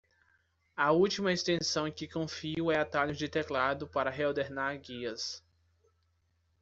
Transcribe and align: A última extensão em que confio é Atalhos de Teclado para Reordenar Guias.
A 0.75 0.91
última 0.91 1.31
extensão 1.31 1.87
em 1.87 1.91
que 1.91 2.07
confio 2.07 2.71
é 2.71 2.79
Atalhos 2.79 3.19
de 3.19 3.29
Teclado 3.29 3.87
para 3.87 4.09
Reordenar 4.09 4.79
Guias. 4.81 5.43